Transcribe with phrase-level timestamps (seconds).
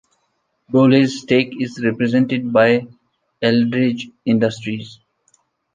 [0.71, 2.87] Boehly's stake is represented by
[3.39, 4.99] Eldridge Industries.